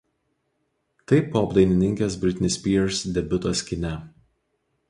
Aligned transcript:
Tai 1.11 1.19
pop 1.35 1.53
dainininkės 1.59 2.17
Britney 2.25 2.57
Spears 2.57 3.05
debiutas 3.19 3.63
kine. 3.69 3.97